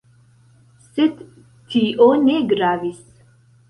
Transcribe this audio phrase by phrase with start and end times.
[0.95, 1.23] Sed
[1.77, 3.03] tio ne gravis.